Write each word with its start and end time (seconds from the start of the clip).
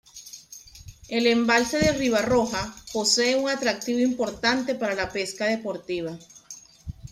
El 1.09 1.27
embalse 1.27 1.77
de 1.77 1.91
Ribarroja 1.91 2.73
posee 2.91 3.35
un 3.35 3.51
atractivo 3.51 3.99
importante 3.99 4.73
para 4.73 4.95
la 4.95 5.11
pesca 5.11 5.45
deportiva. 5.45 6.17